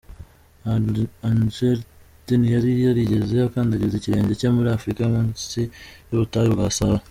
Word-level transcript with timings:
Englert 1.29 1.85
ntiyari 2.39 2.71
yarigeze 2.85 3.35
akandagiza 3.47 3.93
ikirenge 3.97 4.33
cye 4.39 4.47
muri 4.55 4.67
Afurika 4.77 4.99
yo 5.03 5.11
munsi 5.15 5.59
y’ubutayu 6.09 6.51
bwa 6.55 6.67
Sahara. 6.77 6.99